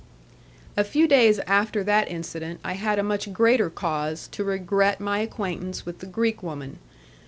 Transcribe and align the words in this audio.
A 0.75 0.83
few 0.83 1.07
days 1.07 1.37
after 1.45 1.83
that 1.83 2.09
incident 2.09 2.59
I 2.63 2.73
had 2.73 2.97
a 2.97 3.03
much 3.03 3.31
greater 3.31 3.69
cause 3.69 4.27
to 4.29 4.43
regret 4.43 4.99
my 4.99 5.19
acquaintance 5.19 5.85
with 5.85 5.99
the 5.99 6.07
Greek 6.07 6.41
woman. 6.41 6.79